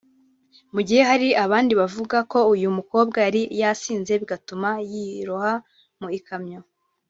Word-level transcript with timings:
mu 0.73 0.81
gihe 0.87 1.01
hari 1.09 1.27
abandi 1.45 1.71
bavuga 1.81 2.17
ko 2.31 2.39
uyu 2.53 2.69
mukobwa 2.77 3.17
yari 3.25 3.41
yasinze 3.61 4.11
bigatuma 4.21 4.69
yiroha 4.91 5.53
mu 6.01 6.09
ikamyo 6.19 6.59